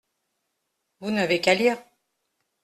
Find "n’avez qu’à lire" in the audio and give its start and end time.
1.11-1.77